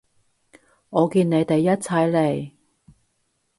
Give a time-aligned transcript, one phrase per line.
[0.89, 2.51] 我見你哋一齊嚟